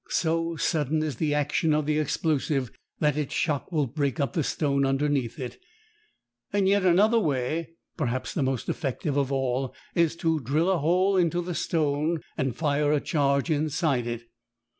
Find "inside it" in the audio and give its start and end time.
13.51-14.23